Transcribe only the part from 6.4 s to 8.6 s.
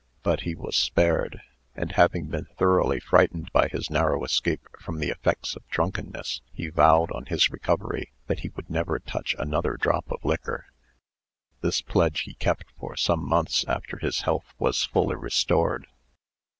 he vowed, on his recovery, that he